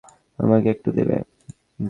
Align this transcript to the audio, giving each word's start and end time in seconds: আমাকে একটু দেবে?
আমাকে 0.39 0.67
একটু 0.69 0.89
দেবে? 0.91 1.17